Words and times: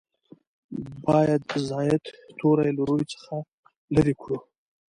باید 1.05 1.43
زاید 1.67 2.03
توري 2.37 2.71
له 2.77 2.83
روي 2.89 3.03
څخه 3.13 3.33
لرې 3.95 4.13
کړو. 4.21 4.37